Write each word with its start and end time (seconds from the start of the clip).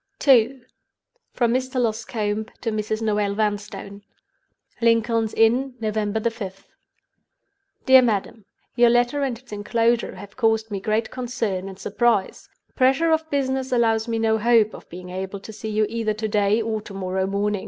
II. 0.27 0.63
From 1.33 1.53
Mr. 1.53 1.79
Loscombe 1.79 2.47
to 2.61 2.71
Mrs. 2.71 3.03
Noel 3.03 3.35
Vanstone. 3.35 4.01
"Lincoln's 4.81 5.31
Inn, 5.35 5.75
November 5.79 6.19
5th. 6.19 6.65
"DEAR 7.85 8.01
MADAM, 8.01 8.45
"Your 8.75 8.89
letter 8.89 9.21
and 9.21 9.37
its 9.37 9.51
inclosure 9.51 10.15
have 10.15 10.35
caused 10.35 10.71
me 10.71 10.79
great 10.81 11.11
concern 11.11 11.69
and 11.69 11.77
surprise. 11.77 12.49
Pressure 12.75 13.11
of 13.11 13.29
business 13.29 13.71
allows 13.71 14.07
me 14.07 14.17
no 14.17 14.39
hope 14.39 14.73
of 14.73 14.89
being 14.89 15.11
able 15.11 15.39
to 15.39 15.53
see 15.53 15.69
you 15.69 15.85
either 15.87 16.15
to 16.15 16.27
day 16.27 16.59
or 16.63 16.81
to 16.81 16.95
morrow 16.95 17.27
morning. 17.27 17.59